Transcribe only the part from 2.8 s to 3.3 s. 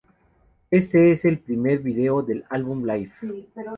Life.